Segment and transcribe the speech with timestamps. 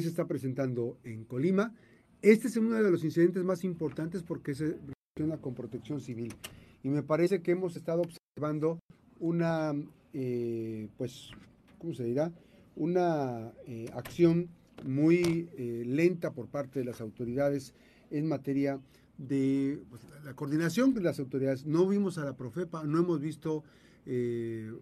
[0.00, 1.74] se está presentando en Colima.
[2.22, 4.76] Este es uno de los incidentes más importantes porque se
[5.16, 6.34] relaciona con protección civil.
[6.82, 8.78] Y me parece que hemos estado observando
[9.18, 9.74] una,
[10.12, 11.30] eh, pues,
[11.78, 12.32] ¿cómo se dirá?
[12.74, 14.48] Una eh, acción
[14.84, 17.74] muy eh, lenta por parte de las autoridades
[18.10, 18.78] en materia
[19.18, 21.66] de pues, la coordinación de las autoridades.
[21.66, 23.64] No vimos a la Profepa, no hemos visto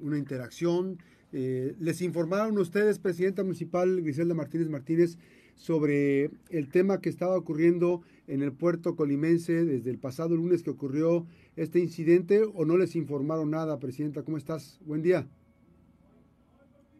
[0.00, 0.98] una interacción.
[1.34, 5.18] Les informaron ustedes, Presidenta Municipal Griselda Martínez Martínez,
[5.56, 10.70] sobre el tema que estaba ocurriendo en el puerto colimense desde el pasado lunes que
[10.70, 11.26] ocurrió
[11.56, 14.22] este incidente o no les informaron nada, Presidenta?
[14.22, 14.80] ¿Cómo estás?
[14.84, 15.26] Buen día.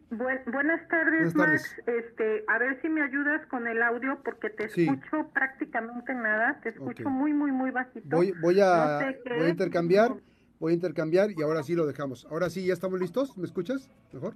[0.09, 1.75] buenas tardes, Max.
[1.87, 6.69] Este, a ver si me ayudas con el audio porque te escucho prácticamente nada, te
[6.69, 8.15] escucho muy, muy, muy bajito.
[8.15, 10.15] Voy, voy, a, voy a intercambiar,
[10.59, 12.25] voy a intercambiar y ahora sí lo dejamos.
[12.25, 13.37] Ahora sí, ¿ya estamos listos?
[13.37, 14.35] ¿Me escuchas mejor?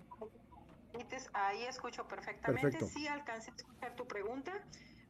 [1.33, 2.85] Ahí escucho perfectamente.
[2.85, 4.53] Sí, alcancé a escuchar tu pregunta.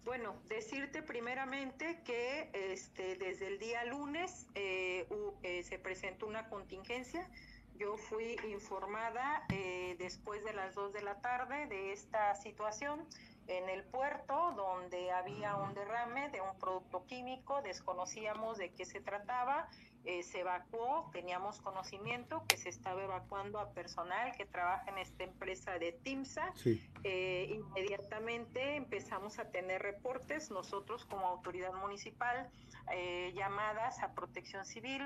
[0.06, 5.08] Bueno, decirte primeramente que este, desde el día lunes eh,
[5.44, 7.28] eh, se presentó una contingencia.
[7.78, 13.06] Yo fui informada eh, después de las 2 de la tarde de esta situación
[13.50, 19.02] en el puerto donde había un derrame de un producto químico, desconocíamos de qué se
[19.02, 19.68] trataba,
[20.06, 25.24] eh, se evacuó, teníamos conocimiento que se estaba evacuando a personal que trabaja en esta
[25.24, 26.54] empresa de TIMSA.
[27.04, 32.50] Eh, inmediatamente empezamos a tener reportes, nosotros como autoridad municipal,
[32.92, 35.06] eh, llamadas a protección civil,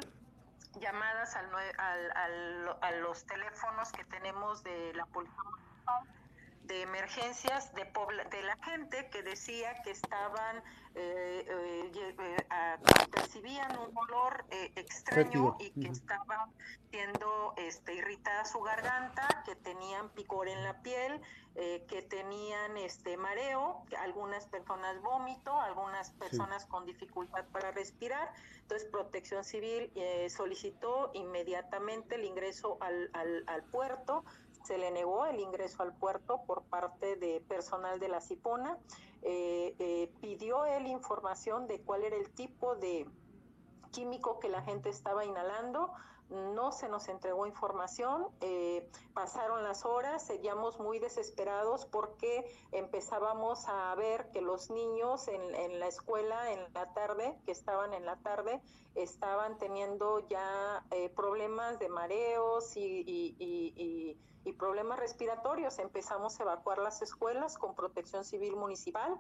[0.82, 6.23] llamadas al, al, a los teléfonos que tenemos de la policía municipal
[6.64, 10.58] de emergencias de, de la gente que decía que estaban,
[10.96, 12.38] eh, eh, eh
[13.12, 16.52] percibían un olor eh, extraño y que estaban
[16.90, 21.22] siendo este, irritada su garganta, que tenían picor en la piel,
[21.88, 28.34] que tenían este mareo, algunas personas vómito, algunas personas con dificultad para respirar.
[28.62, 29.92] Entonces Protección Civil
[30.30, 34.24] solicitó inmediatamente el ingreso al, al, al puerto
[34.64, 38.78] se le negó el ingreso al puerto por parte de personal de la Cipona.
[39.22, 43.06] Eh, eh, pidió él información de cuál era el tipo de
[43.92, 45.94] químico que la gente estaba inhalando.
[46.30, 53.94] No se nos entregó información, eh, pasaron las horas, seguíamos muy desesperados porque empezábamos a
[53.96, 58.62] ver que los niños en, la escuela en la tarde, que estaban en la tarde,
[58.96, 60.84] estaban teniendo ya
[61.16, 65.80] problemas de mareos y y problemas respiratorios.
[65.80, 69.18] Empezamos a evacuar las escuelas con protección civil municipal,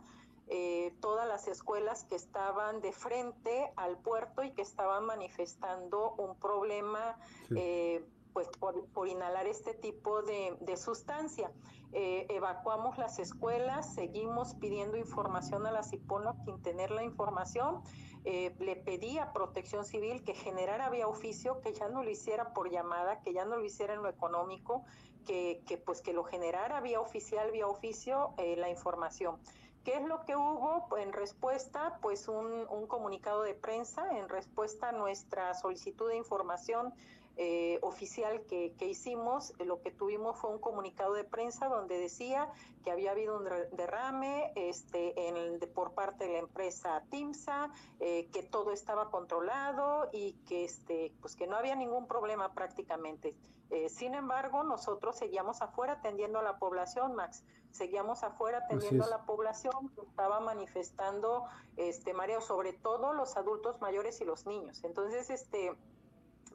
[0.47, 6.35] eh, todas las escuelas que estaban de frente al puerto y que estaban manifestando un
[6.35, 7.17] problema.
[7.55, 11.51] Eh, pues por, inhalar este tipo de, sustancia.
[11.91, 17.83] Eh, evacuamos las escuelas, seguimos pidiendo información a la CIPONO sin tener la información.
[18.23, 22.71] le pedí a Protección Civil que generara vía oficio, que ya no lo hiciera por
[22.71, 24.83] llamada, que ya no lo hiciera en lo económico,
[25.23, 29.37] que, pues que lo generara vía oficial, vía oficio, eh, la información.
[29.83, 31.97] ¿Qué es lo que hubo en respuesta?
[32.01, 36.93] Pues un, un, comunicado de prensa en respuesta a nuestra solicitud de información
[37.35, 39.53] eh, oficial que, que, hicimos.
[39.65, 42.47] Lo que tuvimos fue un comunicado de prensa donde decía
[42.83, 48.43] que había habido un derrame este, en, por parte de la empresa TIMSA, eh, que
[48.43, 53.35] todo estaba controlado y que, este, pues que no había ningún problema prácticamente.
[53.71, 57.43] Eh, sin embargo, nosotros seguíamos afuera atendiendo a la población, Max.
[57.71, 61.45] Seguíamos afuera atendiendo a la población que estaba manifestando
[61.77, 64.83] este mareo, sobre todo los adultos mayores y los niños.
[64.83, 65.75] Entonces, este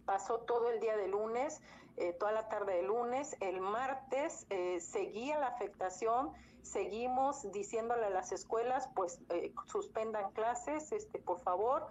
[0.08, 1.60] pasó todo el día de lunes,
[1.98, 3.36] eh, toda la tarde de lunes.
[3.40, 6.32] El martes eh, seguía la afectación
[6.62, 11.86] seguimos diciéndole a las escuelas, pues eh, suspendan clases, este, por favor,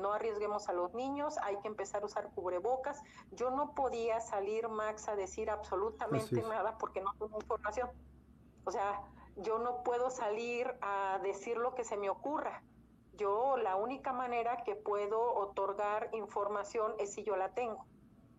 [0.00, 3.02] no arriesguemos a los niños, hay que empezar a usar cubrebocas.
[3.32, 7.90] Yo no podía salir, Max, a decir absolutamente nada porque no tengo información.
[8.64, 9.02] O sea,
[9.36, 12.62] yo no puedo salir a decir lo que se me ocurra.
[13.14, 17.86] Yo la única manera que puedo otorgar información es si yo la tengo.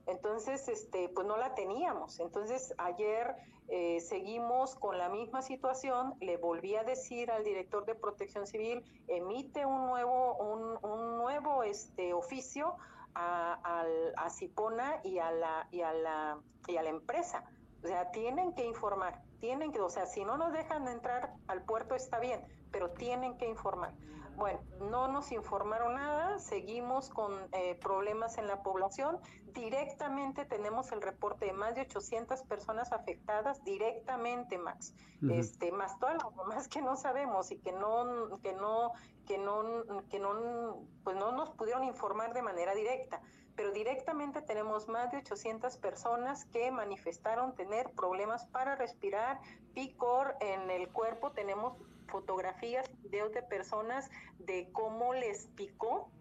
[0.06, 2.20] Entonces, este, pues no la teníamos.
[2.20, 3.36] Entonces, ayer
[3.70, 6.16] eh, seguimos con la misma situación.
[6.20, 12.14] Le volví a decir al director de Protección Civil, emite un nuevo, un, nuevo este,
[12.14, 12.76] oficio
[13.16, 13.86] a,
[14.18, 17.46] a, Cipona y a, la, y, a la, y a la empresa.
[17.84, 21.64] O sea, tienen que informar, tienen que, o sea, si no nos dejan entrar al
[21.64, 22.42] puerto está bien,
[22.74, 23.94] pero tienen que informar.
[24.36, 24.60] Bueno,
[24.90, 29.20] no nos informaron nada, seguimos con eh, problemas en la población.
[29.54, 34.96] Directamente tenemos el reporte de más de 800 personas afectadas, directamente, Max.
[35.30, 38.92] este, más todas las demás que no sabemos y que no, que no,
[39.28, 39.62] que no,
[40.10, 43.22] que no, pues no nos pudieron informar de manera directa
[43.56, 49.40] pero directamente tenemos más de 800 personas que manifestaron tener problemas para respirar,
[49.76, 51.78] picor en el cuerpo, tenemos
[52.14, 56.12] fotografías, videos de personas de cómo les picó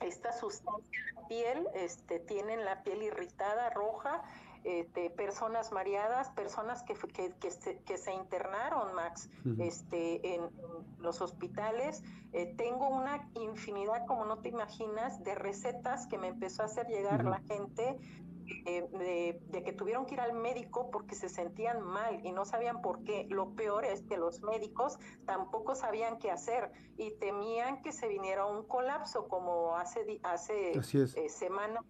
[0.00, 4.22] esta sustancia en la piel, este, tienen la piel irritada, roja,
[4.64, 9.28] este, personas mareadas, personas que, que, que, se, que se, internaron, Max,
[9.58, 10.42] este, en,
[10.98, 12.02] los hospitales.
[12.32, 16.86] Eh, tengo una infinidad, como no te imaginas, de recetas que me empezó a hacer
[16.86, 17.98] llegar la gente
[18.66, 22.82] eh, de, que tuvieron que ir al médico porque se sentían mal y no sabían
[22.82, 23.26] por qué.
[23.30, 28.46] Lo peor es que los médicos tampoco sabían qué hacer y temían que se viniera
[28.46, 31.82] un colapso, como hace, hace eh, semanas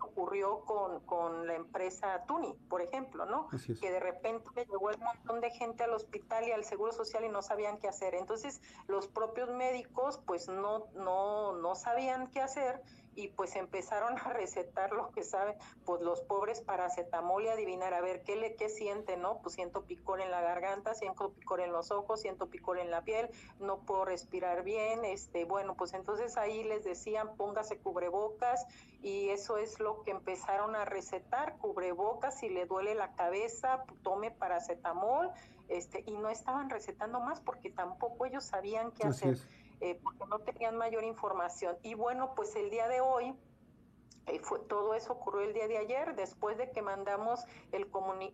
[0.00, 3.48] ocurrió con, con, la empresa Tuni, por ejemplo, ¿no?
[3.48, 7.28] Que de repente llegó un montón de gente al hospital y al Seguro Social y
[7.28, 8.14] no sabían qué hacer.
[8.14, 12.82] Entonces, los propios médicos, pues no, no, no sabían qué hacer
[13.18, 18.00] y pues empezaron a recetar lo que saben, pues los pobres paracetamol y adivinar a
[18.00, 19.38] ver qué le qué siente, ¿no?
[19.42, 23.02] Pues siento picor en la garganta, siento picor en los ojos, siento picor en la
[23.02, 23.28] piel,
[23.58, 28.64] no puedo respirar bien, este, bueno, pues entonces ahí les decían póngase cubrebocas
[29.02, 34.30] y eso es lo que empezaron a recetar, cubrebocas, si le duele la cabeza, tome
[34.30, 35.32] paracetamol,
[35.66, 39.38] este, y no estaban recetando más porque tampoco ellos sabían qué hacer.
[39.80, 41.76] Eh, porque no tenían mayor información.
[41.82, 43.34] Y bueno, pues el día de hoy,
[44.26, 47.86] eh, fue, todo eso ocurrió el día de ayer, después de que mandamos el,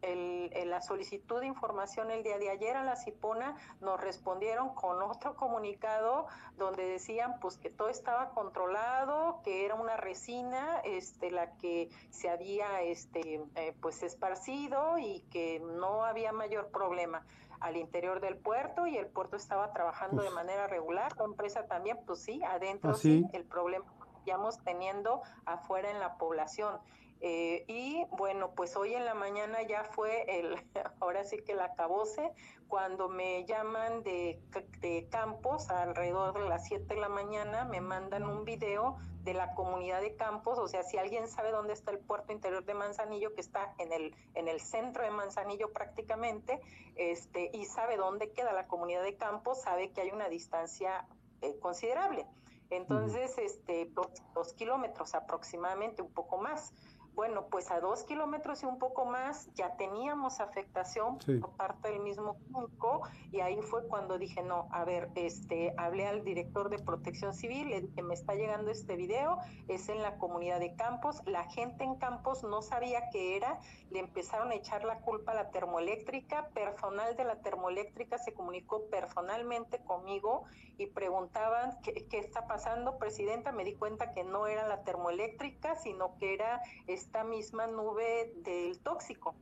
[0.03, 5.03] el, la solicitud de información el día de ayer a la CIPONA, nos respondieron con
[5.03, 6.27] otro comunicado
[6.57, 12.31] donde decían pues que todo estaba controlado, que era una resina este, la que se
[12.31, 17.25] había este, eh, pues esparcido y que no había mayor problema
[17.65, 21.99] al interior del puerto y el puerto estaba trabajando de manera regular, la empresa también,
[22.05, 26.79] pues sí, adentro ¿Ah, sí, el problema que estamos teniendo afuera en la población.
[27.27, 30.57] Eh, y bueno, pues hoy en la mañana ya fue el,
[31.01, 32.31] ahora sí que el acabose,
[32.69, 34.43] cuando me llaman de,
[34.81, 39.55] de Campos alrededor de las 7 de la mañana, me mandan un video de la
[39.55, 43.33] comunidad de Campos, o sea, si alguien sabe dónde está el puerto interior de Manzanillo,
[43.33, 46.61] que está en el, en el centro de Manzanillo prácticamente,
[46.95, 51.07] este, y sabe dónde queda la comunidad de Campos, sabe que hay una distancia
[51.41, 52.27] eh, considerable.
[52.69, 53.91] Entonces, este,
[54.35, 56.75] dos kilómetros aproximadamente, un poco más.
[57.15, 62.01] Bueno, pues a dos kilómetros y un poco más ya teníamos afectación por parte del
[62.01, 66.81] mismo público y ahí fue cuando dije, no, a ver, este, hablé al director de
[66.81, 69.39] protección civil, le dije, me está llegando este video,
[69.69, 74.01] es en la comunidad de Campos, la gente en Campos no sabía qué era, le
[74.01, 79.79] empezaron a echar la culpa a la termoeléctrica, personal de la termoeléctrica se comunicó personalmente
[79.85, 80.47] conmigo
[80.79, 85.77] y preguntaban qué, qué está pasando, presidenta, me di cuenta que no era la termoeléctrica,
[85.77, 86.61] sino que era
[87.05, 89.37] esta misma nube del tóxico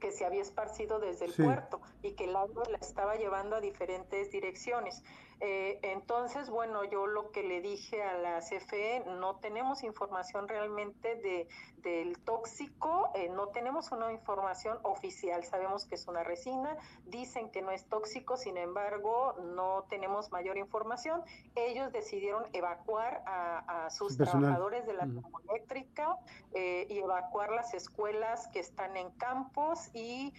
[0.00, 3.60] que se había esparcido desde el puerto y que el agua la estaba llevando a
[3.60, 5.02] diferentes direcciones.
[5.44, 11.16] Eh, entonces, bueno, yo lo que le dije a la CFE, no tenemos información realmente
[11.16, 11.48] de,
[11.78, 17.60] del tóxico, eh, no tenemos una información oficial, sabemos que es una resina, dicen que
[17.60, 21.24] no es tóxico, sin embargo, no tenemos mayor información.
[21.56, 26.18] Ellos decidieron evacuar a, sus trabajadores de la termoeléctrica
[26.54, 30.32] eh, y evacuar las escuelas que están en campos y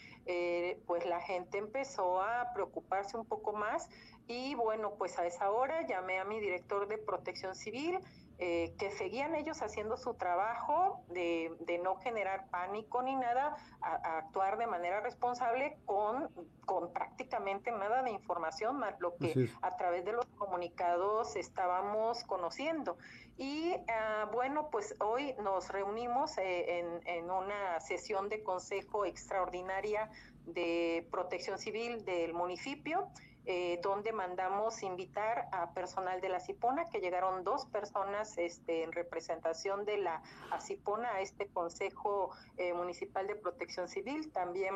[0.88, 3.89] pues la gente empezó a preocuparse un poco más
[4.27, 8.00] y bueno, pues a esa hora llamé a mi director de protección civil,
[8.39, 14.18] eh, que seguían ellos haciendo su trabajo de, de no generar pánico ni nada, a,
[14.18, 16.30] actuar de manera responsable con,
[16.65, 22.98] con prácticamente nada de información, más lo que a través de los comunicados estábamos conociendo.
[23.38, 30.10] Y ah, bueno, pues hoy nos reunimos eh, en, en una sesión de consejo extraordinaria
[30.46, 33.10] de protección civil del municipio.
[33.45, 38.93] Eh, donde mandamos invitar a personal de la CIPONA, que llegaron dos personas este, en
[38.93, 40.21] representación de la
[40.62, 44.31] CIPONA a este Consejo eh, Municipal de Protección Civil.
[44.31, 44.75] También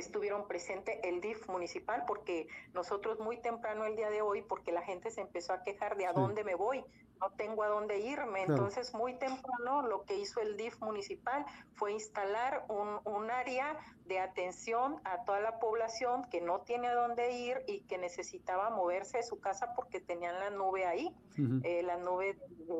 [0.00, 4.82] estuvieron presentes el DIF municipal porque nosotros muy temprano el día de hoy porque la
[4.82, 6.84] gente se empezó a quejar de a dónde me voy
[7.20, 8.42] no tengo a dónde irme.
[8.42, 14.18] Entonces, muy temprano lo que hizo el DIF municipal fue instalar un, un, área de
[14.18, 19.18] atención a toda la población que no tiene a dónde ir y que necesitaba moverse
[19.18, 21.14] de su casa porque tenían la nube ahí,
[21.62, 22.38] eh, la nube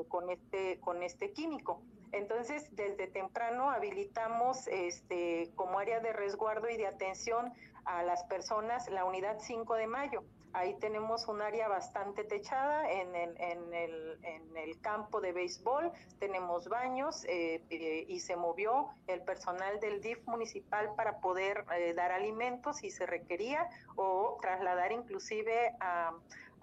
[0.09, 1.83] con, este, con este químico.
[2.15, 7.53] Entonces, desde temprano habilitamos este, como área de resguardo y de atención
[7.85, 10.23] a las personas la unidad 5 de mayo.
[10.53, 15.91] Ahí tenemos un área bastante techada en, el, campo de béisbol,
[16.21, 21.95] tenemos baños eh, eh, y se movió el personal del DIF municipal para poder eh,
[21.95, 26.13] dar alimentos si se requería o trasladar inclusive a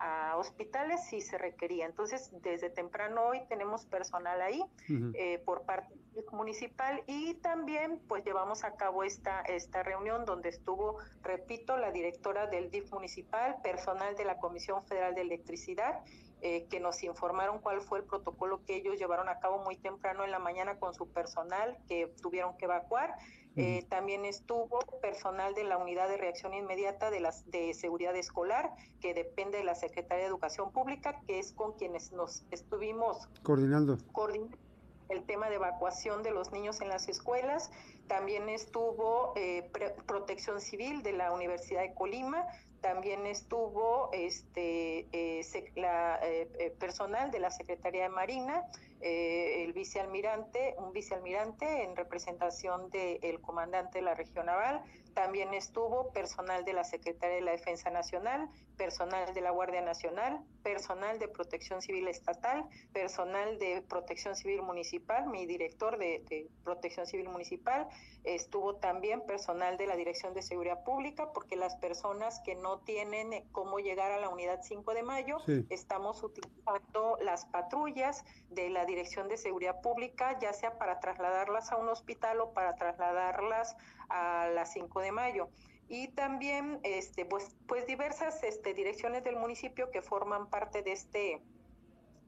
[0.01, 1.85] a hospitales si se requería.
[1.85, 4.63] Entonces, desde temprano hoy tenemos personal ahí
[5.13, 5.93] eh, por parte
[6.31, 12.47] municipal y también pues llevamos a cabo esta, esta reunión donde estuvo, repito, la directora
[12.47, 15.99] del DIF municipal, personal de la Comisión Federal de Electricidad,
[16.41, 20.23] eh, que nos informaron cuál fue el protocolo que ellos llevaron a cabo muy temprano
[20.23, 23.15] en la mañana con su personal que tuvieron que evacuar
[23.57, 28.71] eh, también estuvo personal de la Unidad de Reacción Inmediata de, las, de Seguridad Escolar,
[29.01, 33.97] que depende de la Secretaría de Educación Pública, que es con quienes nos estuvimos coordinando.
[35.09, 37.71] el tema de evacuación de los niños en las escuelas.
[38.07, 39.69] También estuvo eh,
[40.07, 42.45] Protección Civil de la Universidad de Colima,
[42.79, 46.19] también estuvo este eh, la,
[46.79, 48.63] personal de la Secretaría de Marina,
[49.01, 56.11] eh, el vicealmirante, un vicealmirante en representación del comandante de la región naval, también estuvo
[56.11, 61.27] personal de la Secretaría de la Defensa Nacional, personal de la Guardia Nacional, personal de
[61.27, 67.87] Protección Civil Estatal, personal de Protección Civil Municipal, mi director de, Protección Civil Municipal,
[68.23, 73.33] estuvo también personal de la Dirección de Seguridad Pública, porque las personas que no tienen
[73.33, 75.37] eh, cómo llegar a la unidad 5 de mayo,
[75.69, 81.77] estamos utilizando las patrullas de la Dirección de Seguridad Pública, ya sea para trasladarlas a
[81.77, 83.75] un hospital o para trasladarlas
[84.11, 85.49] a las 5 de mayo.
[85.87, 91.41] Y también, este, pues, pues diversas este, direcciones del municipio que forman parte de este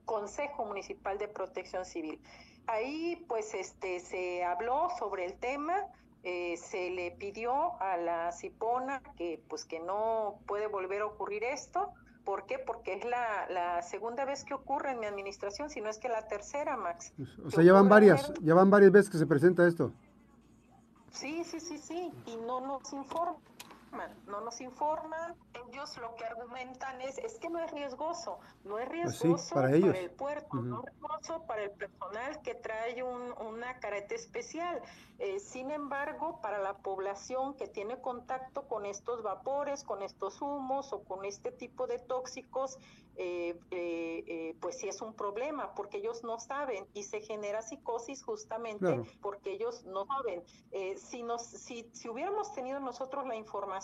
[0.03, 2.19] Consejo Municipal de Protección Civil.
[2.67, 5.87] Ahí, pues, este, se habló sobre el tema,
[6.23, 11.45] eh, se le pidió a la Cipona que, pues, que no puede volver a ocurrir
[11.45, 11.93] esto.
[12.25, 12.59] ¿Por qué?
[12.59, 16.09] Porque es la, la, segunda vez que ocurre en mi administración, si no es que
[16.09, 17.13] la tercera, Max.
[17.45, 19.93] O sea, ya van varias, ya van varias veces que se presenta esto.
[21.13, 23.37] Sí, sí, sí, sí, y no nos informan
[24.25, 25.35] no nos informan.
[25.53, 29.69] Ellos lo que argumentan es, es que no es riesgoso, no es pues riesgoso para,
[29.75, 34.81] el puerto, no es riesgoso para el personal que trae una careta especial.
[35.19, 40.91] Eh, sin embargo, para la población que tiene contacto con estos vapores, con estos humos
[40.91, 42.77] o con este tipo de tóxicos,
[43.15, 48.23] eh, eh, pues sí es un problema porque ellos no saben y se genera psicosis
[48.23, 50.43] justamente porque ellos no saben.
[50.97, 53.82] si, nos, si, si hubiéramos tenido nosotros la información,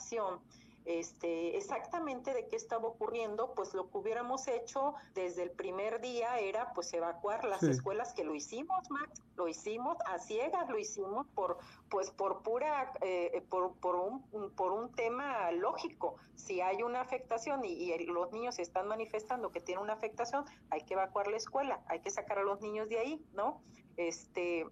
[0.85, 6.39] este, exactamente de qué estaba ocurriendo, pues lo que hubiéramos hecho desde el primer día
[6.39, 11.27] era pues evacuar las escuelas, que lo hicimos, Max, lo hicimos, a ciegas lo hicimos
[11.35, 16.15] por, pues por pura, eh, por, por, un, por un tema lógico.
[16.33, 20.81] Si hay una afectación y, y, los niños están manifestando que tienen una afectación, hay
[20.81, 23.61] que evacuar la escuela, hay que sacar a los niños de ahí, ¿no?
[23.95, 24.65] Este,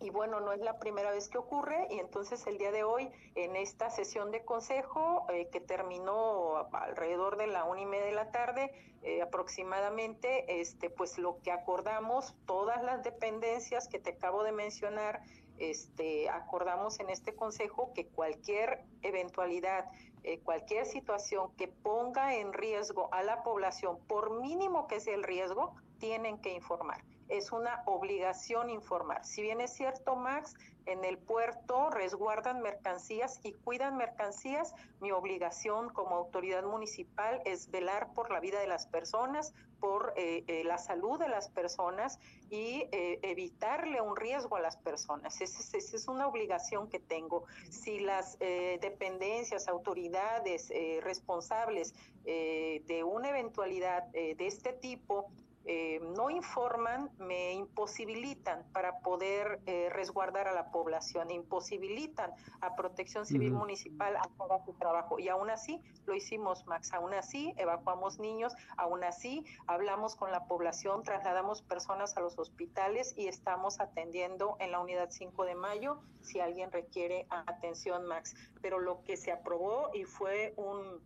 [0.00, 3.10] y bueno, no es la primera vez que ocurre y entonces el día de hoy
[3.34, 8.12] en esta sesión de consejo eh, que terminó alrededor de la una y media de
[8.12, 14.44] la tarde eh, aproximadamente, este, pues lo que acordamos, todas las dependencias que te acabo
[14.44, 15.22] de mencionar,
[15.58, 19.90] este, acordamos en este consejo que cualquier eventualidad,
[20.22, 25.24] eh, cualquier situación que ponga en riesgo a la población, por mínimo que sea el
[25.24, 29.24] riesgo, tienen que informar es una obligación informar.
[29.24, 30.54] Si bien es cierto, Max,
[30.88, 38.14] en el puerto resguardan mercancías y cuidan mercancías, mi obligación como autoridad municipal es velar
[38.14, 42.18] por la vida de las personas, por eh, eh, la salud de las personas
[42.48, 45.40] y eh, evitarle un riesgo a las personas.
[45.42, 47.44] Esa es, una obligación que tengo.
[47.68, 51.94] Si las dependencias, autoridades responsables
[52.24, 55.30] de una eventualidad de este tipo
[55.70, 62.32] eh, no informan, me imposibilitan para poder eh, resguardar a la población, imposibilitan
[62.62, 65.18] a Protección Civil Municipal a todo su trabajo.
[65.18, 70.46] Y aún así lo hicimos, Max, aún así evacuamos niños, aún así hablamos con la
[70.46, 76.00] población, trasladamos personas a los hospitales y estamos atendiendo en la unidad 5 de mayo
[76.22, 78.34] si alguien requiere atención, Max.
[78.62, 81.02] Pero lo que se aprobó y fue un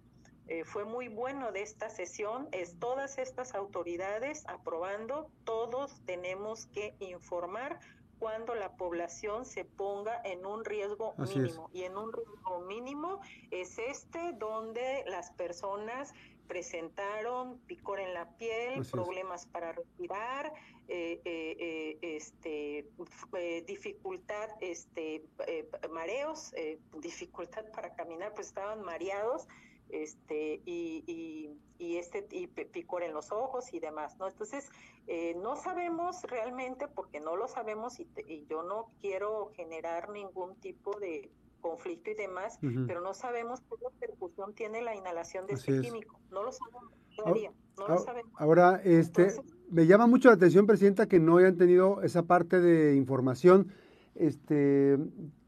[0.48, 6.94] eh, fue muy bueno de esta sesión es todas estas autoridades aprobando, todos tenemos que
[6.98, 7.78] informar
[8.18, 11.70] cuando la población se ponga en un riesgo mínimo.
[11.72, 13.20] Y en un riesgo mínimo
[13.50, 16.12] es este donde las personas
[16.46, 20.52] presentaron picor en la piel, problemas para respirar,
[20.88, 22.86] eh, eh, este,
[23.66, 25.24] dificultad, este,
[25.90, 26.52] mareos,
[27.00, 29.48] dificultad para caminar, pues estaban mareados
[29.92, 34.26] este, y, y, este y picor en los ojos y demás, ¿no?
[34.26, 34.70] Entonces,
[35.06, 38.08] eh, no sabemos realmente, porque no lo sabemos y,
[38.48, 41.30] yo no quiero generar ningún tipo de
[41.60, 42.58] conflicto y demás,
[42.88, 46.18] pero no sabemos qué repercusión tiene la inhalación de este químico.
[46.30, 48.32] No lo sabemos todavía, no lo sabemos.
[48.36, 49.32] Ahora, este,
[49.70, 53.72] me llama mucho la atención, Presidenta, que no hayan tenido esa parte de información.
[54.14, 54.98] Este,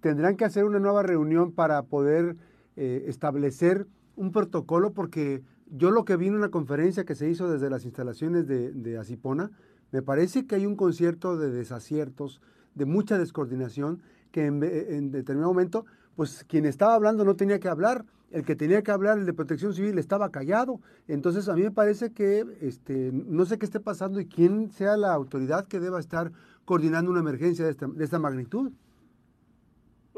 [0.01, 2.37] tendrán que hacer una nueva reunión para poder
[2.77, 3.87] eh, establecer
[4.17, 7.85] un protocolo porque yo lo que vi en una conferencia que se hizo desde las
[7.85, 9.51] instalaciones de, de Asipona,
[9.93, 12.41] me parece que hay un concierto de desaciertos,
[12.75, 14.03] de mucha descoordinación,
[14.33, 18.83] que en, determinado momento, pues quien estaba hablando no tenía que hablar, el que tenía
[18.83, 20.81] que hablar, el de protección civil, estaba callado.
[21.07, 24.97] Entonces a mí me parece que este, no sé qué esté pasando y quién sea
[24.97, 26.33] la autoridad que deba estar
[26.65, 28.73] coordinando una emergencia de esta, de esta magnitud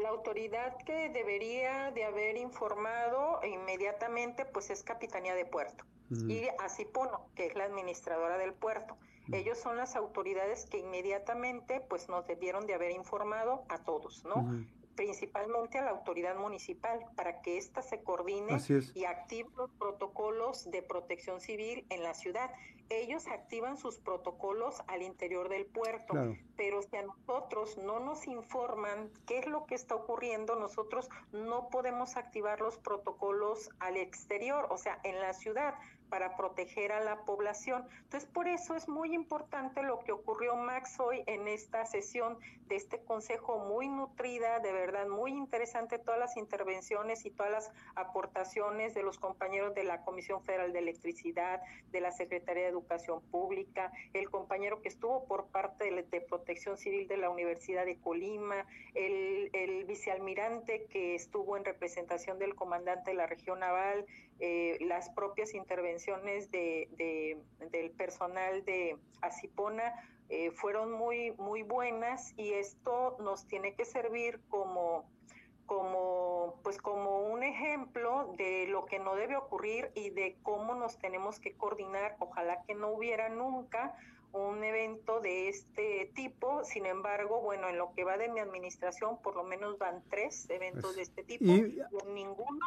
[0.07, 7.27] la autoridad que debería de haber informado inmediatamente pues es Capitanía de Puerto y Asipono,
[7.35, 8.95] que es la administradora del puerto.
[9.33, 14.47] Ellos son las autoridades que inmediatamente pues nos debieron de haber informado a todos, ¿no?
[14.97, 18.59] Principalmente a la autoridad municipal para que ésta se coordine
[18.95, 22.51] y active los protocolos de protección civil en la ciudad.
[22.89, 26.13] Ellos activan sus protocolos al interior del puerto,
[26.55, 31.69] pero si a nosotros no nos informan qué es lo que está ocurriendo, nosotros no
[31.69, 35.75] podemos activar los protocolos al exterior, o sea, en la ciudad
[36.09, 37.85] para proteger a la población.
[38.03, 42.37] Entonces, por eso es muy importante lo que ocurrió, Max, hoy en esta sesión
[42.67, 47.71] de este consejo muy nutrida, de verdad, muy interesante todas las intervenciones y todas las
[47.95, 51.61] aportaciones de los compañeros de la Comisión Federal de Electricidad,
[51.91, 57.07] de la Secretaría de Educación Pública, el compañero que estuvo por parte de, Protección Civil
[57.07, 63.27] de la Universidad de Colima, el, vicealmirante que estuvo en representación del comandante de la
[63.27, 64.05] región naval,
[64.39, 67.39] eh, las propias intervenciones de,
[67.71, 69.93] del personal de Asipona
[70.29, 75.09] eh, fueron muy, muy buenas y esto nos tiene que servir como,
[75.65, 80.97] como, pues como un ejemplo de lo que no debe ocurrir y de cómo nos
[80.97, 82.15] tenemos que coordinar.
[82.19, 83.95] Ojalá que no hubiera nunca
[84.33, 86.63] un evento de este tipo.
[86.63, 90.49] Sin embargo, bueno, en lo que va de mi administración, por lo menos van tres
[90.49, 91.45] eventos de este tipo.
[91.45, 91.81] Y,
[92.13, 92.65] ninguno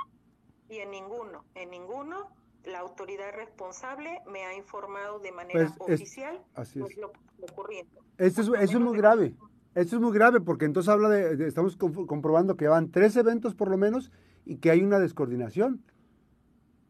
[0.71, 2.31] y en ninguno, en ninguno
[2.65, 6.97] la autoridad responsable me ha informado de manera pues, oficial así es.
[6.97, 8.01] lo, ocurriendo.
[8.19, 9.35] Esto es, eso es muy grave.
[9.75, 13.69] Esto es muy grave porque entonces habla de, estamos comprobando que van tres eventos por
[13.69, 14.13] lo menos
[14.45, 15.83] y que hay una descoordinación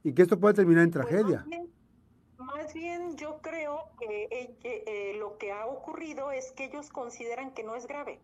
[0.03, 1.47] y que esto puede terminar en pues, tragedia.
[2.39, 7.53] más, bien, yo creo que eh, eh, lo que ha ocurrido es que ellos consideran
[7.53, 8.21] que no es grave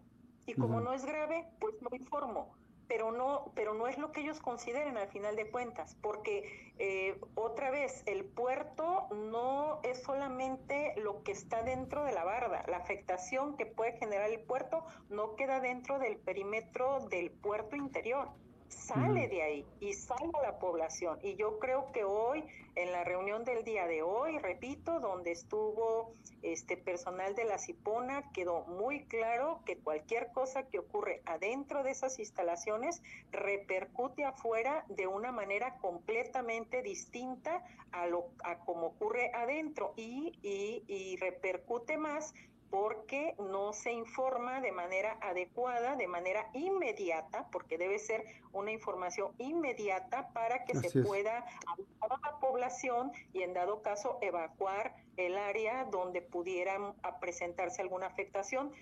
[0.46, 2.56] y como no es grave, pues no informo
[2.88, 7.20] pero no, pero no es lo que ellos consideren al final de cuentas, porque eh,
[7.34, 12.76] otra vez el puerto no es solamente lo que está dentro de la barda, la
[12.76, 18.28] afectación que puede generar el puerto no queda dentro del perímetro del puerto interior
[18.68, 21.18] sale de ahí y sale a la población.
[21.22, 26.14] Y yo creo que hoy, en la reunión del día de hoy, repito, donde estuvo
[26.42, 31.90] este personal de la Cipona, quedó muy claro que cualquier cosa que ocurre adentro de
[31.90, 33.02] esas instalaciones
[33.32, 40.84] repercute afuera de una manera completamente distinta a lo a como ocurre adentro y, y,
[40.86, 42.34] y repercute más
[42.70, 49.32] porque no se informa de manera adecuada, de manera inmediata, porque debe ser una información
[49.38, 55.36] inmediata para que se pueda avisar a la población y en dado caso evacuar el
[55.38, 58.72] área donde pudiera presentarse alguna afectación,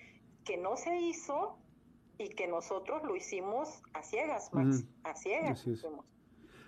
[0.44, 1.58] que no se hizo
[2.18, 5.66] y que nosotros lo hicimos a ciegas, Max, a ciegas.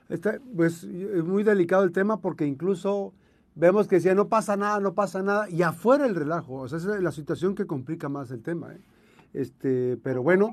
[0.08, 3.12] Está, pues es muy delicado el tema porque incluso
[3.56, 6.54] vemos que decía, no pasa nada, no pasa nada, y afuera el relajo.
[6.54, 8.72] O sea, esa es la situación que complica más el tema.
[8.72, 8.80] ¿eh?
[9.32, 10.52] Este, pero bueno.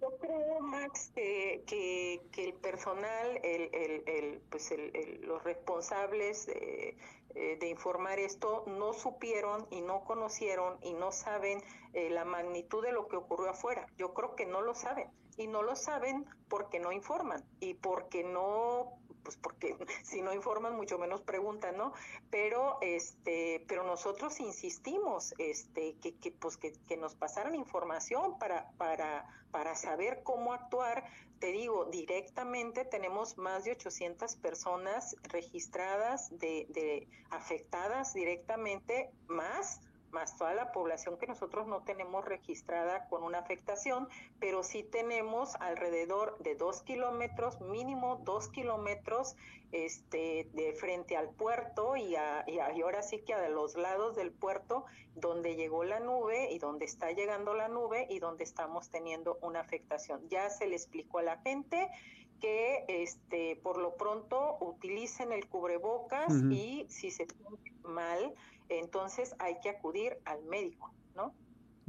[0.00, 3.68] Yo creo, Max, que, el personal, el,
[4.06, 4.72] el, pues
[5.22, 6.96] los responsables de,
[7.34, 12.82] eh, de, informar esto no supieron y no conocieron y no saben eh, la magnitud
[12.84, 13.86] de lo que ocurrió afuera.
[13.96, 18.22] Yo creo que no lo saben y no lo saben porque no informan y porque
[18.22, 21.92] no pues porque si no informan mucho menos preguntan, ¿no?
[22.30, 28.70] Pero este, pero nosotros insistimos este que, que pues que, que nos pasaran información para
[28.76, 31.04] para para saber cómo actuar.
[31.38, 39.80] Te digo, directamente tenemos más de 800 personas registradas de, de afectadas directamente más
[40.14, 45.56] más toda la población que nosotros no tenemos registrada con una afectación, pero sí tenemos
[45.56, 49.36] alrededor de dos kilómetros, mínimo dos kilómetros
[49.72, 52.14] este, de frente al puerto y,
[52.46, 54.84] y, ahora sí que a los lados del puerto
[55.16, 59.60] donde llegó la nube y donde está llegando la nube y donde estamos teniendo una
[59.60, 60.28] afectación.
[60.28, 61.90] Ya se le explicó a la gente
[62.40, 68.34] que este, por lo pronto utilicen el cubrebocas y si se siente mal,
[68.68, 71.32] entonces hay que acudir al médico, ¿no?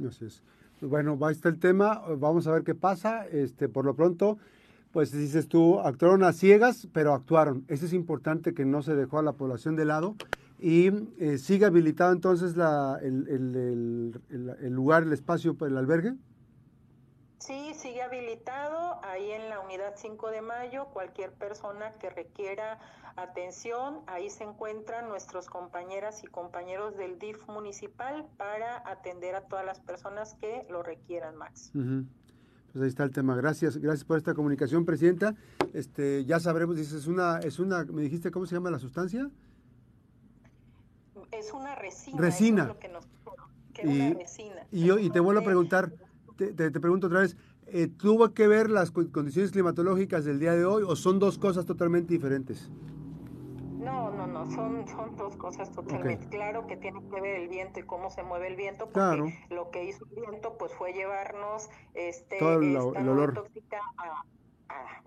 [0.06, 0.42] Así es.
[0.80, 3.26] Bueno, va está el tema, vamos a ver qué pasa.
[3.26, 4.38] Este, por lo pronto,
[4.92, 7.64] pues dices tú, actuaron a ciegas, pero actuaron.
[7.68, 10.16] Eso es importante que no se dejó a la población de lado
[10.58, 14.20] y eh, sigue habilitado entonces la, el, el,
[14.60, 16.14] el, lugar, el espacio para el albergue.
[17.38, 20.86] Sí, sigue habilitado ahí en la unidad 5 de mayo.
[20.86, 22.78] Cualquier persona que requiera
[23.16, 29.64] atención, ahí se encuentran nuestros compañeras y compañeros del DIF municipal para atender a todas
[29.64, 31.72] las personas que lo requieran, Max.
[31.72, 33.36] Pues ahí está el tema.
[33.36, 35.34] Gracias, gracias por esta comunicación, presidenta.
[35.72, 39.30] Este, ya sabremos, dices, es una, es una, me dijiste cómo se llama la sustancia.
[41.32, 42.18] Es una resina.
[42.18, 42.74] Resina.
[43.82, 44.66] y, una resina.
[44.70, 45.92] Y, yo, y te vuelvo a preguntar,
[46.36, 50.84] te, pregunto otra vez, eh, ¿tuvo que ver las condiciones climatológicas del día de hoy
[50.86, 52.70] o son dos cosas totalmente diferentes?
[53.78, 56.28] No, no, no, son, son dos cosas totalmente.
[56.28, 59.70] Claro que tiene que ver el viento y cómo se mueve el viento, porque lo
[59.70, 63.34] que hizo el viento pues fue llevarnos este, Todo el, olor.
[63.34, 64.24] tóxica a,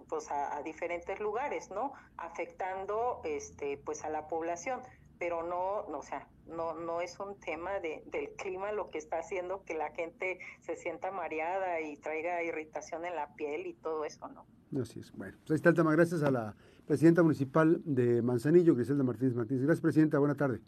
[0.07, 1.93] pues a, diferentes lugares, ¿no?
[2.17, 4.79] Afectando este, pues a la población
[5.19, 8.97] pero no, no, o sea, no, no es un tema de, del clima lo que
[8.97, 13.73] está haciendo que la gente se sienta mareada y traiga irritación en la piel y
[13.73, 14.45] todo eso, ¿no?
[14.82, 15.12] Así es.
[15.12, 15.91] Bueno, pues ahí está el tema.
[15.91, 16.55] Gracias a la
[16.88, 19.63] presidenta municipal de Manzanillo, Griselda Martínez Martínez.
[19.63, 20.19] Gracias, presidenta.
[20.19, 20.62] Buena tarde.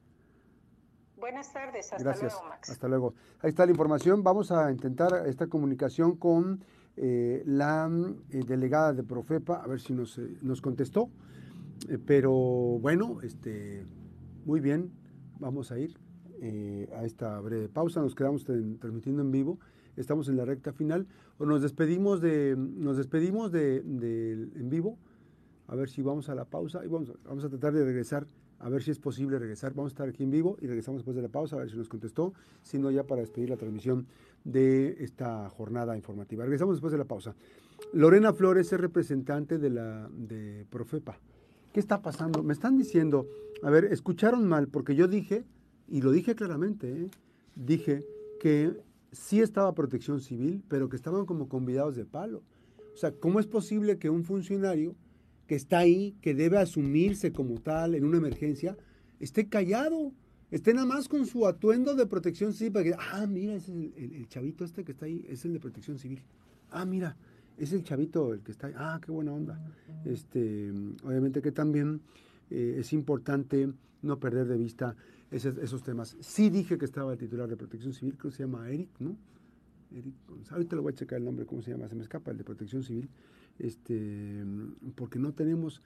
[1.18, 1.94] Buenas tardes.
[1.94, 2.70] Hasta luego, Max.
[2.70, 3.14] Hasta luego.
[3.42, 4.24] Ahí está la información.
[4.24, 6.66] Vamos a intentar esta comunicación con
[6.98, 7.90] eh, la
[8.32, 11.10] eh, delegada de Profepa, a ver si nos, eh, nos contestó.
[12.06, 13.86] pero bueno, este
[14.46, 14.92] muy bien,
[15.40, 15.98] vamos a ir
[16.42, 18.02] eh, a esta breve pausa.
[18.02, 19.60] Nos quedamos transmitiendo en vivo.
[19.96, 21.08] Estamos en la recta final.
[21.40, 24.98] Nos despedimos de, nos despedimos de, en vivo.
[25.68, 28.26] A ver si vamos a la pausa y vamos, vamos a tratar de regresar.
[28.60, 29.74] A ver si es posible regresar.
[29.74, 31.78] Vamos a estar aquí en vivo y regresamos después de la pausa a ver si
[31.78, 32.34] nos contestó.
[32.62, 34.08] Si no, ya para despedir la transmisión
[34.44, 36.44] de esta jornada informativa.
[36.44, 37.36] Regresamos después de la pausa.
[37.94, 41.18] Lorena Flores es representante de la de Profepa.
[41.74, 42.44] ¿Qué está pasando?
[42.44, 43.28] Me están diciendo,
[43.63, 45.43] a ver, escucharon mal, porque yo dije,
[45.88, 47.10] y lo dije claramente, ¿eh?
[47.56, 48.04] dije
[48.39, 48.71] que
[49.12, 52.43] sí estaba protección civil, pero que estaban como convidados de palo.
[52.93, 54.95] O sea, ¿cómo es posible que un funcionario
[55.47, 58.78] que está ahí, que debe asumirse como tal en una emergencia,
[59.19, 60.12] esté callado?
[60.50, 63.93] Esté nada más con su atuendo de protección civil para que, ah, mira, es el,
[63.95, 66.21] el chavito este que está ahí, es el de protección civil.
[66.71, 67.15] Ah, mira,
[67.58, 68.74] es el chavito el que está ahí.
[68.76, 69.60] Ah, qué buena onda.
[70.06, 70.71] Este,
[71.04, 72.02] obviamente que también
[72.52, 74.96] eh, es importante no perder de vista
[75.32, 76.18] esos temas.
[76.20, 79.16] Sí dije que estaba el titular de Protección Civil, creo que se llama Eric, ¿no?
[79.92, 80.52] Eric González.
[80.52, 82.44] Ahorita le voy a checar el nombre, cómo se llama, se me escapa el de
[82.44, 83.10] Protección Civil,
[83.58, 84.44] este,
[84.96, 85.82] porque no tenemos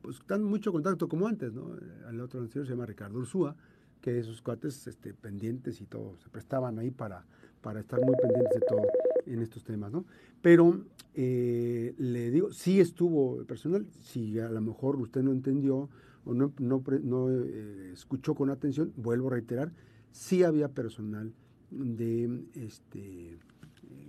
[0.00, 1.76] pues, tan mucho contacto como antes, ¿no?
[2.08, 3.56] El otro anterior se llama Ricardo Ursúa,
[4.00, 7.26] que esos cuates este, pendientes y todo, se prestaban ahí para,
[7.60, 10.04] para estar muy pendientes de todo en estos temas, ¿no?
[10.42, 10.84] Pero
[11.14, 15.88] eh, le digo, sí estuvo personal, si a lo mejor usted no entendió
[16.24, 16.82] o no, no,
[17.30, 19.72] eh, escuchó con atención, vuelvo a reiterar,
[20.10, 21.32] sí había personal
[21.70, 23.38] de, este,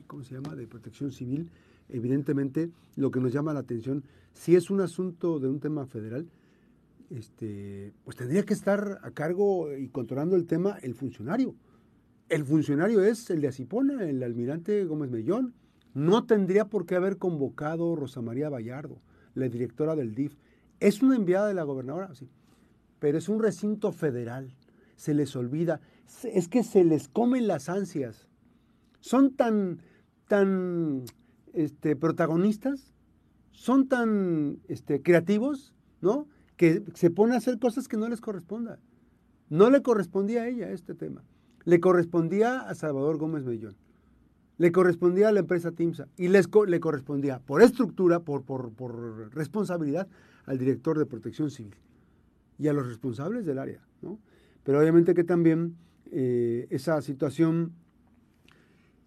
[0.08, 1.50] ¿cómo se llama?, de protección civil.
[1.90, 6.28] Evidentemente, lo que nos llama la atención, si es un asunto de un tema federal,
[7.10, 11.56] este, pues tendría que estar a cargo y controlando el tema el funcionario.
[12.28, 15.54] El funcionario es el de Asipona, el almirante Gómez Mellón.
[15.94, 19.00] No tendría por qué haber convocado Rosa María Vallardo,
[19.36, 20.36] la directora del DIF.
[20.80, 22.14] ¿Es una enviada de la gobernadora?
[22.16, 22.28] Sí.
[23.00, 24.56] pero es un recinto federal.
[24.96, 25.82] Se les olvida.
[26.24, 28.28] Es que se les comen las ansias.
[29.02, 29.80] Son tan,
[30.28, 31.04] tan
[31.54, 32.92] este, protagonistas,
[33.52, 36.28] son tan este, creativos, ¿no?
[36.58, 38.80] Que se ponen a hacer cosas que no les corresponda.
[39.50, 41.24] No le correspondía a ella este tema.
[41.66, 43.76] Le correspondía a Salvador Gómez Mellón.
[44.58, 46.08] Le correspondía a la empresa TIMSA.
[46.16, 50.08] Y le correspondía por estructura, por, por, responsabilidad,
[50.46, 51.76] al director de protección civil
[52.58, 53.82] y a los responsables del área.
[54.02, 54.20] ¿no?
[54.64, 55.76] Pero obviamente que también
[56.12, 57.74] eh, esa situación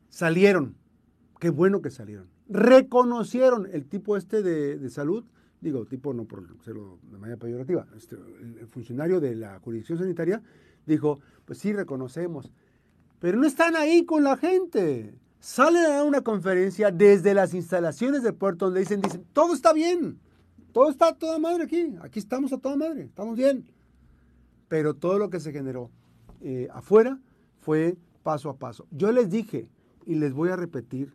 [0.08, 0.74] salieron.
[1.40, 2.26] Qué bueno que salieron.
[2.48, 5.24] Reconocieron el tipo este de, salud,
[5.60, 10.42] digo, tipo no por hacerlo de manera peyorativa, este, el funcionario de la jurisdicción sanitaria
[10.88, 12.50] dijo, pues sí, reconocemos,
[13.20, 15.14] pero no están ahí con la gente.
[15.40, 20.18] Salen a una conferencia desde las instalaciones del puerto donde dicen, dicen, todo está bien,
[20.72, 23.64] todo está a toda madre aquí, aquí estamos a toda madre, estamos bien.
[24.68, 25.90] Pero todo lo que se generó
[26.40, 27.18] eh, afuera
[27.60, 28.86] fue paso a paso.
[28.90, 29.70] Yo les dije,
[30.06, 31.14] y les voy a repetir,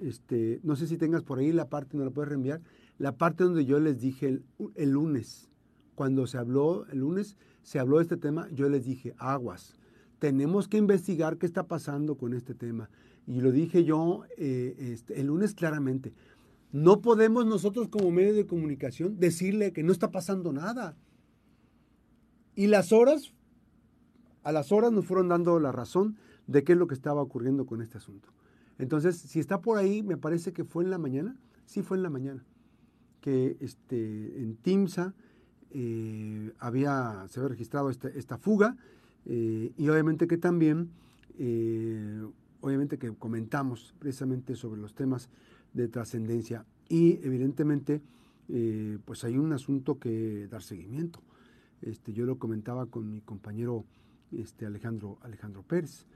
[0.00, 2.60] este, no sé si tengas por ahí la parte, no la puedes reenviar,
[2.98, 4.44] la parte donde yo les dije el,
[4.76, 5.50] el lunes,
[5.94, 9.76] cuando se habló el lunes, se habló de este tema, yo les dije, aguas,
[10.18, 12.88] tenemos que investigar qué está pasando con este tema.
[13.26, 16.12] Y lo dije yo eh, este, el lunes claramente.
[16.72, 20.96] No podemos nosotros como medio de comunicación decirle que no está pasando nada.
[22.54, 23.32] Y las horas,
[24.42, 27.66] a las horas nos fueron dando la razón de qué es lo que estaba ocurriendo
[27.66, 28.30] con este asunto.
[28.78, 32.02] Entonces, si está por ahí, me parece que fue en la mañana, sí fue en
[32.02, 32.44] la mañana,
[33.20, 35.14] que este, en TIMSA
[35.76, 38.76] eh, había, se había registrado esta, fuga
[39.26, 40.90] eh, y obviamente que también,
[41.36, 42.24] eh,
[42.60, 45.30] obviamente que comentamos precisamente sobre los temas
[45.72, 48.00] de trascendencia y evidentemente
[49.04, 51.20] pues hay un asunto que dar seguimiento.
[51.80, 53.84] Este, yo lo comentaba con mi compañero
[54.30, 56.06] este, Alejandro, Alejandro Pérez.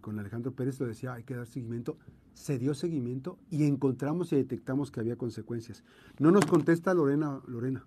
[0.00, 1.98] con Alejandro Pérez lo decía, hay que dar seguimiento.
[2.32, 5.84] Se dio seguimiento y encontramos y detectamos que había consecuencias.
[6.18, 7.84] No nos contesta Lorena, Lorena.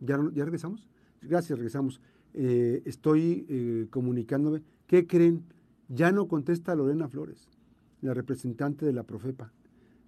[0.00, 0.88] ¿Ya, regresamos?
[1.22, 2.00] Gracias, regresamos.
[2.34, 4.62] Eh, estoy eh, comunicándome.
[4.86, 5.44] ¿Qué creen?
[5.88, 7.48] Ya no contesta Lorena Flores,
[8.00, 9.52] la representante de la Profepa.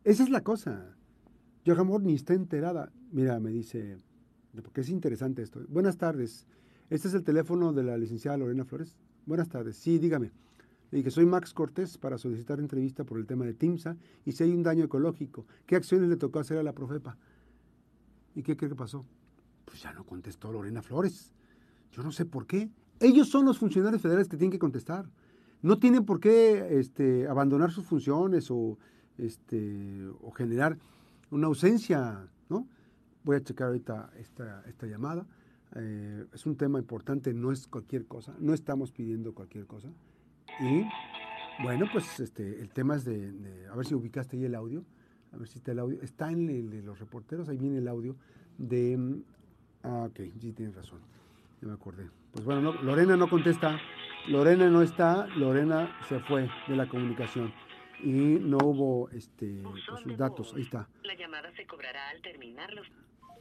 [0.05, 0.97] Esa es la cosa.
[1.65, 2.93] Yo, amor, ni está enterada.
[3.13, 3.99] Mira, me dice,
[4.63, 5.61] porque es interesante esto.
[5.69, 6.47] Buenas tardes.
[6.91, 8.97] Este es el teléfono de la licenciada Lorena Flores.
[9.27, 9.77] Buenas tardes.
[9.77, 10.31] Sí, dígame.
[10.91, 14.45] Le dije, soy Max Cortés para solicitar entrevista por el tema de TIMSA y si
[14.45, 15.47] hay un daño ecológico.
[15.67, 17.19] ¿Qué acciones le tocó hacer a la Profepa?
[18.35, 19.05] ¿Y qué cree que pasó?
[19.67, 21.35] Pues ya no contestó Lorena Flores.
[21.93, 22.71] Yo no sé por qué.
[23.01, 25.07] Ellos son los funcionarios federales que tienen que contestar.
[25.61, 28.79] No tienen por qué este, abandonar sus funciones o,
[29.19, 30.79] este, o generar
[31.31, 32.67] una ausencia, ¿no?
[33.25, 35.27] Voy a checar ahorita esta, esta llamada.
[35.75, 39.89] Eh, es un tema importante, no es cualquier cosa, no estamos pidiendo cualquier cosa.
[40.61, 40.85] Y
[41.63, 44.85] bueno, pues este, el tema es de, a ver si ubicaste ahí el audio,
[45.33, 47.89] a ver si está el audio, está en el de los reporteros, ahí viene el
[47.89, 48.17] audio
[48.59, 49.23] de
[49.83, 51.01] Ah, ok, sí tienes razón.
[51.61, 52.09] Ya me acordé.
[52.33, 53.79] Pues bueno, Lorena no contesta.
[54.29, 55.27] Lorena no está.
[55.29, 57.53] Lorena se fue de la comunicación.
[58.03, 60.53] Y no hubo este, pues, sus datos.
[60.55, 60.89] Ahí está.
[61.03, 62.87] La llamada se cobrará al terminarlos.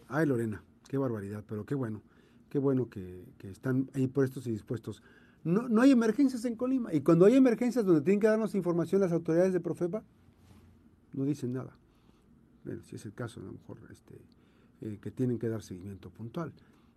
[0.07, 2.01] Ay, Lorena, qué barbaridad, pero qué bueno.
[2.49, 5.03] Qué bueno que, están ahí puestos y dispuestos.
[5.43, 6.93] No, no hay emergencias en Colima.
[6.93, 10.03] Y cuando hay emergencias donde tienen que darnos información las autoridades de Profepa,
[11.11, 11.75] no dicen nada.
[12.63, 14.15] Bueno, si es el caso, a lo mejor este,
[14.81, 16.51] eh, que tienen que dar seguimiento puntual.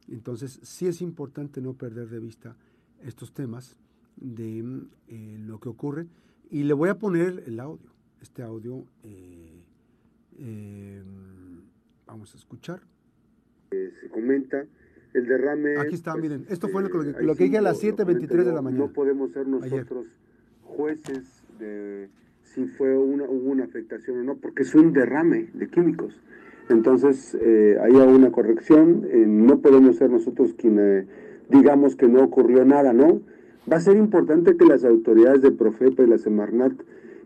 [0.09, 2.57] Entonces, sí es importante no perder de vista
[3.03, 3.77] estos temas
[4.17, 4.65] de
[5.09, 6.07] eh, lo que ocurre.
[6.51, 7.91] Y le voy a poner el audio.
[8.21, 9.63] Este audio eh,
[12.07, 12.81] vamos a escuchar.
[13.71, 14.65] se comenta
[15.15, 15.79] el derrame.
[15.79, 18.63] Aquí está, miren, esto fue lo que, lo que dije a las 7.23 de la
[18.63, 18.87] mañana.
[18.87, 20.07] No podemos ser nosotros
[20.65, 22.09] jueces de
[22.43, 26.15] si fue una, hubo una afectación o no, porque es un derrame de químicos.
[26.69, 31.07] Entonces, eh, hay una corrección, eh, no podemos ser nosotros quienes
[31.49, 33.21] digamos que no ocurrió nada, ¿no?
[33.71, 36.73] Va a ser importante que las autoridades de Profepa y la Semarnat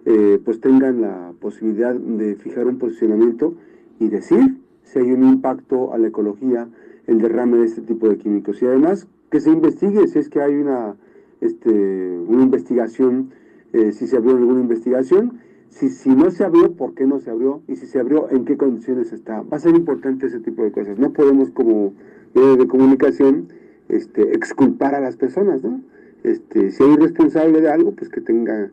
[0.04, 3.54] eh, pues tengan la posibilidad de fijar un posicionamiento
[4.00, 6.68] y decir si hay un impacto a la ecología
[7.06, 10.40] el derrame de este tipo de químicos y además que se investigue si es que
[10.40, 10.96] hay una,
[11.40, 13.30] este, una investigación,
[13.72, 15.38] eh, si se abrió alguna investigación
[15.72, 17.62] si, si no se abrió, ¿por qué no se abrió?
[17.66, 19.40] Y si se abrió, ¿en qué condiciones está?
[19.42, 20.98] Va a ser importante ese tipo de cosas.
[20.98, 21.94] No podemos como
[22.34, 23.48] medio de comunicación
[23.88, 25.80] este, exculpar a las personas, ¿no?
[26.24, 28.70] Este, si hay responsable de algo, pues que tenga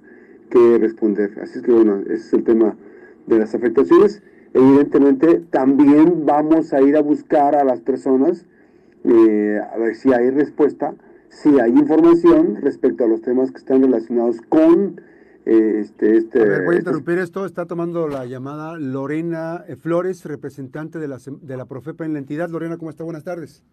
[0.49, 1.39] que responder.
[1.41, 2.75] Así es que bueno, ese es el tema
[3.27, 4.21] de las afectaciones.
[4.53, 8.45] Evidentemente, también vamos a ir a buscar a las personas
[9.05, 10.93] eh, a ver si hay respuesta,
[11.29, 14.99] si hay información respecto a los temas que están relacionados con
[15.45, 16.41] este, este...
[16.41, 17.45] A ver, voy a interrumpir esto.
[17.45, 22.19] Está tomando la llamada Lorena eh, Flores, representante de la, de la Profepa en la
[22.19, 22.49] entidad.
[22.49, 23.03] Lorena, ¿cómo está?
[23.03, 23.63] Buenas tardes.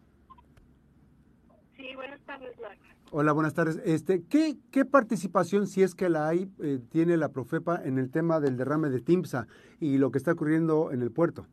[1.77, 2.79] Sí, buenas tardes, Max.
[3.11, 3.81] Hola, buenas tardes.
[3.85, 6.47] Este, ¿qué, ¿Qué participación, si es que la hay,
[6.91, 9.47] tiene la Profepa en el tema del derrame de TIMSA
[9.81, 11.47] y lo que está ocurriendo en el puerto?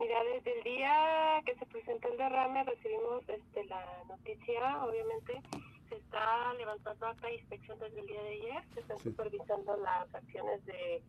[0.00, 5.42] Mira, desde el día que se presentó el derrame recibimos este, la noticia, obviamente
[5.88, 10.14] se está levantando acta de inspección desde el día de ayer, se están supervisando las
[10.14, 11.02] acciones de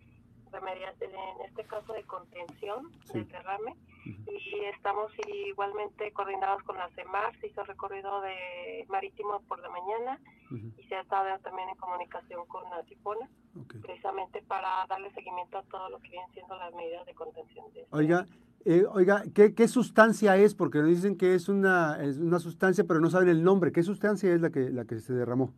[0.51, 7.39] remediación, en este caso de contención del derrame, y estamos igualmente coordinados con la CEMAR,
[7.39, 10.19] se hizo recorrido de marítimo por la mañana
[10.77, 13.29] y se ha estado también en comunicación con la Cipona,
[13.81, 17.71] precisamente para darle seguimiento a todo lo que vienen siendo las medidas de contención.
[17.73, 18.25] De este Oiga,
[18.65, 20.53] eh, oiga, ¿qué, ¿qué, sustancia es?
[20.53, 23.71] Porque nos dicen que es una, es una sustancia, pero no saben el nombre.
[23.71, 25.53] ¿Qué sustancia es la que, la que se derramó?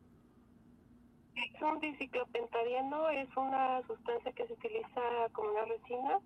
[1.36, 5.02] Es un diciclopentadieno, es una sustancia que se utiliza
[5.34, 6.20] como una resina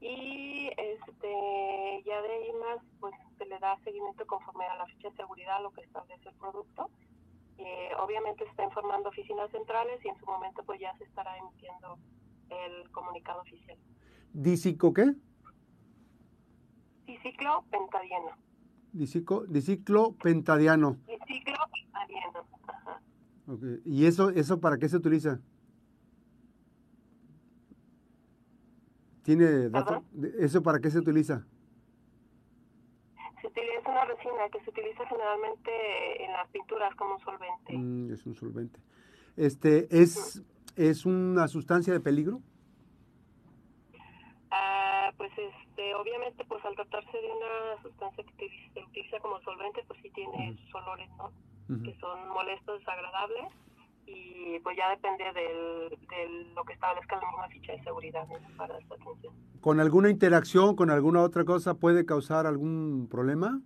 [0.00, 5.10] y este ya de ahí más pues se le da seguimiento conforme a la ficha
[5.10, 6.90] de seguridad lo que establece el producto.
[7.58, 11.36] Eh, obviamente se está informando oficinas centrales y en su momento pues ya se estará
[11.36, 11.98] emitiendo
[12.48, 13.78] el comunicado oficial.
[14.32, 15.14] ¿Dicico qué?
[17.10, 18.30] Diciclopentadieno.
[18.92, 20.96] Diciclo, diciclopentadiano.
[21.06, 22.46] Diciclopentadieno.
[22.68, 23.00] Ajá.
[23.46, 23.80] Okay.
[23.84, 25.40] ¿Y eso, eso para qué se utiliza?
[29.24, 30.02] ¿Tiene datos?
[30.38, 31.44] ¿Eso para qué se utiliza?
[33.40, 37.76] Se utiliza una resina que se utiliza generalmente en las pinturas como un solvente.
[37.76, 38.80] Mm, es un solvente.
[39.36, 40.42] Este, ¿es,
[40.76, 42.40] ¿Es una sustancia de peligro?
[44.50, 45.30] Ah, pues
[45.80, 50.10] este, obviamente, pues al tratarse de una sustancia que se utiliza como solvente, pues sí
[50.10, 51.30] tiene sus olores, ¿no?
[51.84, 53.44] Que son molestos, desagradables
[54.04, 55.96] y pues ya depende de
[56.54, 59.32] lo que establezca la misma ficha de seguridad para esta atención.
[59.60, 63.60] ¿Con alguna interacción, con alguna otra cosa puede causar algún problema?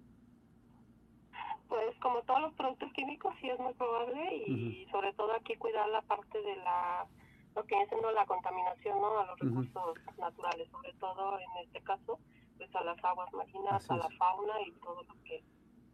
[1.68, 5.88] Pues como todos los productos químicos sí es muy probable y sobre todo aquí cuidar
[5.88, 7.06] la parte de la
[7.54, 9.18] lo que es la contaminación ¿no?
[9.18, 12.18] a los recursos naturales, sobre todo en este caso,
[12.56, 15.42] pues a las aguas marinas, a la fauna y todo lo que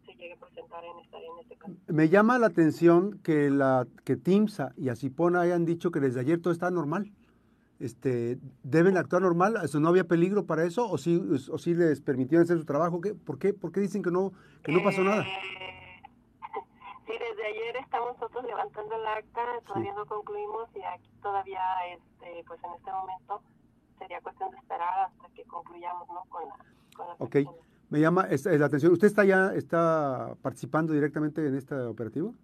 [0.06, 1.74] se llegue a presentar en, esta, en este caso.
[1.88, 6.40] Me llama la atención que la que TIMSA y Asipona hayan dicho que desde ayer
[6.40, 7.12] todo está normal.
[7.78, 9.54] Este, ¿Deben actuar normal?
[9.80, 10.86] ¿No había peligro para eso?
[10.90, 11.18] ¿O sí,
[11.50, 13.00] o sí les permitieron hacer su trabajo?
[13.00, 15.22] ¿Qué, por, qué, ¿Por qué dicen que no, que no pasó nada?
[15.22, 15.79] Eh,
[17.40, 21.60] desde ayer estamos nosotros levantando el acta, todavía no concluimos y aquí todavía,
[21.92, 23.42] este, pues en este momento
[23.98, 26.24] sería cuestión de esperar hasta que concluyamos, ¿no?
[26.28, 26.56] Con la,
[26.96, 27.36] con la Ok,
[27.88, 28.92] me llama la atención.
[28.92, 32.34] ¿Usted está ya está participando directamente en este operativo?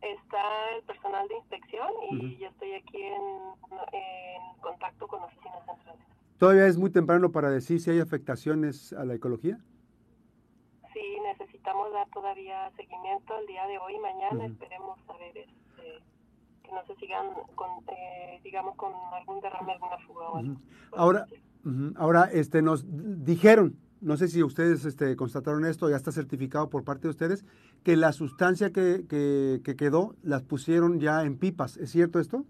[0.00, 3.22] Está el personal de inspección y yo estoy aquí en,
[3.92, 6.04] en contacto con oficinas centrales.
[6.38, 9.58] ¿Todavía es muy temprano para decir si hay afectaciones a la ecología?
[11.64, 14.46] Necesitamos dar todavía seguimiento el día de hoy y mañana.
[14.46, 16.02] Esperemos saber este,
[16.62, 20.56] que no se sigan, con, eh, digamos, con algún derrame, alguna fuga o algo.
[20.94, 21.26] Ahora,
[21.96, 22.84] ahora este, nos
[23.24, 27.46] dijeron, no sé si ustedes este, constataron esto, ya está certificado por parte de ustedes,
[27.82, 31.78] que la sustancia que, que, que quedó las pusieron ya en pipas.
[31.78, 32.44] ¿Es cierto esto?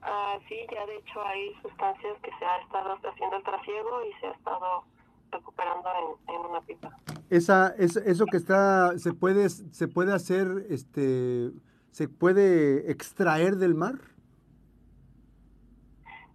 [0.00, 4.20] Ah, sí, ya de hecho hay sustancias que se ha estado haciendo el trasiego y
[4.20, 4.84] se ha estado
[5.30, 5.88] recuperando
[6.28, 6.96] en, una pipa.
[7.30, 11.50] Esa, es, eso que está, se puede, se puede hacer, este,
[11.90, 13.94] se puede extraer del mar.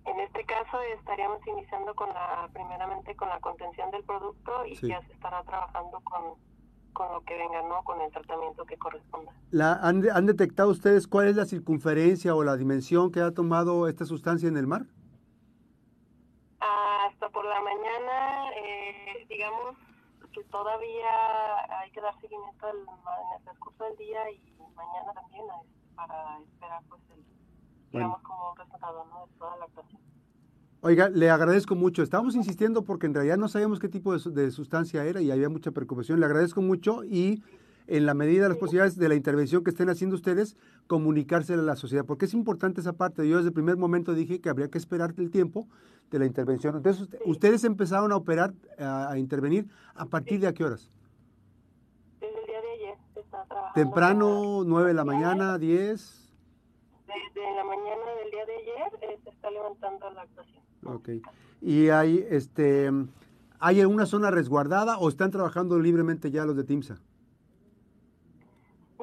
[0.06, 5.02] En este caso estaríamos iniciando con la, primeramente con la contención del producto y ya
[5.04, 6.36] se estará trabajando con,
[6.94, 7.84] con lo que venga, ¿no?
[7.84, 9.32] Con el tratamiento que corresponda.
[9.52, 13.88] La, han, ¿Han detectado ustedes cuál es la circunferencia o la dimensión que ha tomado
[13.88, 14.86] esta sustancia en el mar?
[17.12, 19.76] Hasta por la mañana, eh, digamos
[20.34, 24.40] que todavía hay que dar seguimiento en el transcurso del día y
[24.76, 25.46] mañana también
[25.96, 27.24] para esperar pues el,
[27.92, 29.28] digamos como un resultado ¿no?
[29.28, 30.02] de toda la actuación.
[30.84, 32.02] Oiga, le agradezco mucho.
[32.02, 35.50] Estábamos insistiendo porque en realidad no sabíamos qué tipo de, de sustancia era y había
[35.50, 36.20] mucha preocupación.
[36.20, 37.44] Le agradezco mucho y
[37.92, 40.56] en la medida de las posibilidades de la intervención que estén haciendo ustedes,
[40.88, 43.28] comunicársela a la sociedad, porque es importante esa parte.
[43.28, 45.68] Yo desde el primer momento dije que habría que esperar el tiempo
[46.10, 46.78] de la intervención.
[46.78, 50.90] Entonces, ustedes empezaron a operar, a, intervenir, ¿a partir de a qué horas?
[52.22, 53.74] Desde el día de ayer está trabajando.
[53.74, 56.34] ¿Temprano, 9 de la mañana, 10?
[57.08, 60.64] Desde la mañana del día de ayer eh, se está levantando la actuación.
[60.86, 61.10] Ok.
[61.62, 62.90] Y hay, este,
[63.60, 66.98] ¿Hay alguna zona resguardada o están trabajando libremente ya los de TIMSA?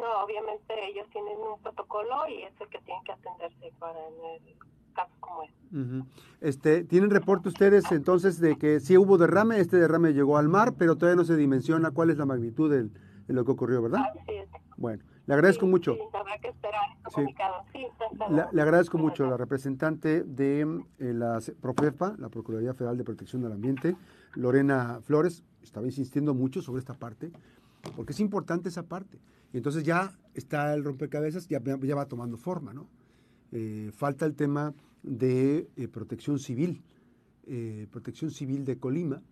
[0.00, 4.56] No, obviamente ellos tienen un protocolo y es el que tienen que atenderse para el
[4.94, 6.08] caso como este.
[6.40, 9.58] este ¿Tienen reporte ustedes entonces de que sí hubo derrame?
[9.58, 12.88] Este derrame llegó al mar, pero todavía no se dimensiona cuál es la magnitud de
[13.32, 14.04] lo que ocurrió, ¿verdad?
[14.76, 15.96] Bueno, le agradezco mucho.
[16.40, 16.88] que esperar
[18.52, 20.60] le, agradezco mucho a la representante de
[20.98, 23.96] eh, la Profepa, la Procuraduría Federal de Protección del Ambiente,
[24.34, 27.30] Lorena Flores, estaba insistiendo mucho sobre esta parte,
[27.96, 29.18] porque es importante esa parte.
[29.52, 32.88] Y entonces ya está el rompecabezas, ya, ya va tomando forma, ¿no?
[33.52, 36.82] Eh, falta el tema de eh, protección civil,
[37.90, 39.22] protección civil de Colima,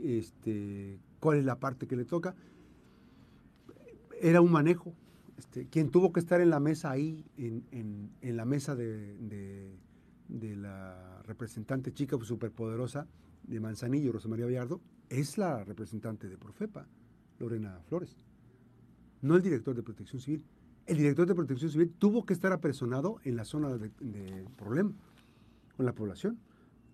[0.00, 2.34] este, cuál es la parte que le toca.
[4.20, 4.94] Era un manejo,
[5.38, 9.78] este, quien tuvo que estar en la mesa ahí, en, la mesa de,
[10.28, 13.06] la representante chica superpoderosa
[13.44, 16.86] de Manzanillo, Rosa María Villardo, es la representante de Profepa,
[17.40, 18.16] Lorena Flores,
[19.22, 20.44] no el director de Protección Civil.
[20.86, 23.90] El director de Protección Civil tuvo que estar apersonado en la zona de,
[24.56, 24.92] problema
[25.76, 26.38] con la población,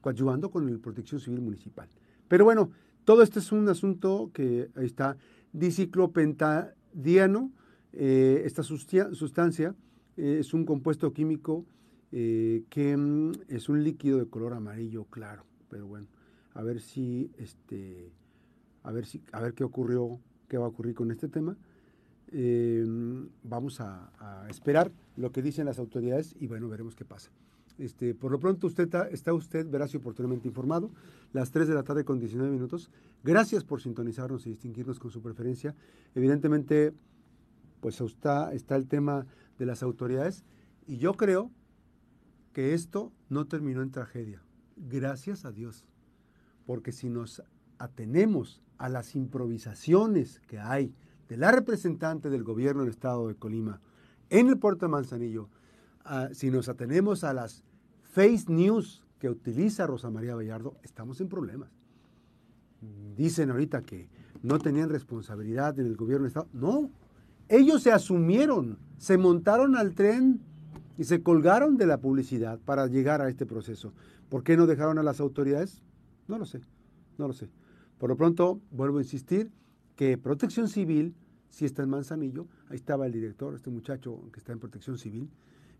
[0.01, 1.88] coadyuvando con la Protección Civil Municipal.
[2.28, 2.70] Pero bueno,
[3.05, 5.16] todo esto es un asunto que ahí está,
[5.53, 7.53] diciclopentadiano,
[7.92, 9.74] eh, esta sustancia
[10.16, 11.64] eh, es un compuesto químico
[12.12, 16.09] eh, que mm, es un líquido de color amarillo claro, pero bueno,
[16.53, 18.12] a ver si este,
[18.82, 21.57] a ver si, a ver qué ocurrió, qué va a ocurrir con este tema.
[23.42, 27.30] vamos a, esperar lo que dicen las autoridades y bueno, veremos qué pasa.
[27.78, 30.90] Este, por lo pronto usted está, está usted verás y oportunamente informado.
[31.32, 32.90] Las 3 de la tarde con 19 minutos.
[33.22, 35.74] Gracias por sintonizarnos y distinguirnos con su preferencia.
[36.14, 36.94] Evidentemente
[37.80, 39.26] pues está, está el tema
[39.59, 40.44] de las autoridades
[40.86, 41.51] y yo creo
[42.53, 44.42] que esto no terminó en tragedia.
[44.76, 45.84] Gracias a Dios.
[46.64, 47.42] Porque si nos
[47.79, 50.95] atenemos a las improvisaciones que hay
[51.29, 53.81] de la representante del gobierno del estado de Colima
[54.31, 55.49] en el puerto de Manzanillo,
[56.33, 57.64] si nos atenemos a las
[58.03, 61.70] face news que utiliza Rosa María Vallardo, estamos en problemas.
[63.16, 64.09] Dicen ahorita que
[64.43, 66.49] no tenían responsabilidad en el gobierno del estado.
[66.53, 66.91] No,
[67.49, 70.41] ellos se asumieron, se montaron al tren
[70.99, 73.93] y se colgaron de la publicidad para llegar a este proceso.
[74.29, 75.83] ¿Por qué no dejaron a las autoridades?
[76.29, 76.61] No lo sé,
[77.18, 77.49] no lo sé.
[77.99, 79.51] Por lo pronto, vuelvo a insistir
[79.97, 81.14] que Protección Civil,
[81.49, 85.30] si está en Manzanillo, ahí estaba el director, este muchacho que está en Protección Civil,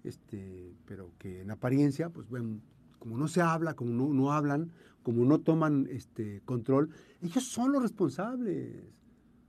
[0.05, 2.61] este, pero que en apariencia, pues bueno,
[2.99, 4.71] como no se habla, como no, no hablan,
[5.03, 6.91] como no toman este, control,
[7.21, 8.85] ellos son los responsables.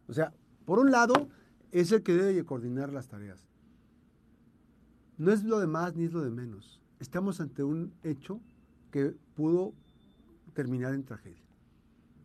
[0.07, 0.33] O sea,
[0.65, 1.29] por un lado,
[1.71, 3.47] es el que debe coordinar las tareas.
[5.17, 6.81] No es lo de más ni es lo de menos.
[6.99, 8.41] Estamos ante un hecho
[8.91, 9.73] que pudo
[10.53, 11.46] terminar en tragedia.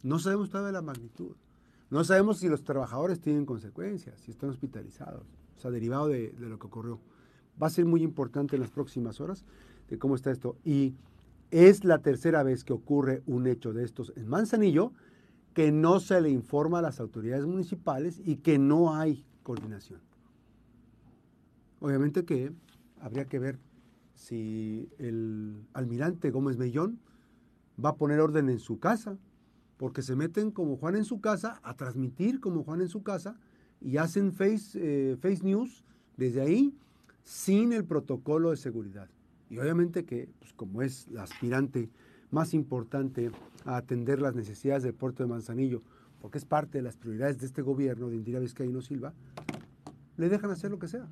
[0.02, 1.36] No sabemos todavía la magnitud.
[1.90, 5.26] No sabemos si los trabajadores tienen consecuencias, si están hospitalizados,
[5.56, 7.00] o sea, derivado de, de lo que ocurrió.
[7.62, 9.44] Va a ser muy importante en las próximas horas
[9.88, 10.56] de cómo está esto.
[10.64, 10.94] Y
[11.50, 14.92] es la tercera vez que ocurre un hecho de estos en Manzanillo
[15.54, 20.00] que no se le informa a las autoridades municipales y que no hay coordinación.
[21.80, 22.52] Obviamente que
[23.00, 23.58] habría que ver
[24.14, 27.00] si el almirante Gómez Mellón
[27.82, 29.18] va a poner orden en su casa,
[29.82, 33.40] porque se meten como Juan en su casa a transmitir como Juan en su casa
[33.80, 35.84] y hacen face, eh, face news
[36.16, 36.78] desde ahí
[37.24, 39.10] sin el protocolo de seguridad.
[39.50, 41.90] Y obviamente que, pues, como es la aspirante
[42.30, 43.32] más importante
[43.64, 45.82] a atender las necesidades del puerto de Manzanillo,
[46.20, 49.14] porque es parte de las prioridades de este gobierno de Indira Vizcaíno Silva,
[50.16, 51.08] le dejan hacer lo que sea.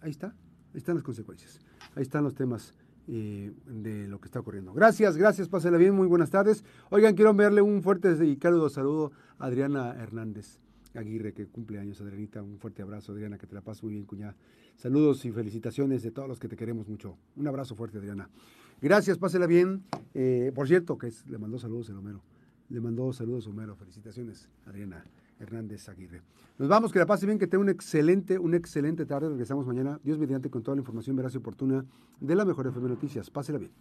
[0.00, 0.34] Ahí está,
[0.72, 1.60] ahí están las consecuencias.
[1.94, 2.74] Ahí están los temas
[3.06, 4.72] de lo que está ocurriendo.
[4.72, 6.64] Gracias, gracias, pásela bien, muy buenas tardes.
[6.90, 10.58] Oigan, quiero enviarle un fuerte y cálido saludo a Adriana Hernández
[10.94, 12.42] Aguirre, que cumple años, Adrianita.
[12.42, 14.36] Un fuerte abrazo, Adriana, que te la pases muy bien, cuñada.
[14.76, 17.16] Saludos y felicitaciones de todos los que te queremos mucho.
[17.36, 18.28] Un abrazo fuerte, Adriana.
[18.80, 19.84] Gracias, pásela bien.
[20.14, 22.22] Eh, por cierto, que le mandó saludos el Homero.
[22.68, 23.76] Le mandó saludos Homero.
[23.76, 25.04] Felicitaciones, Adriana
[25.40, 26.22] Hernández Aguirre.
[26.58, 29.28] Nos vamos, que la pase bien, que tenga un excelente, una excelente tarde.
[29.28, 31.84] Regresamos mañana, Dios mediante, con toda la información veraz y oportuna
[32.20, 33.30] de la Mejor FM Noticias.
[33.30, 33.72] Pásela bien.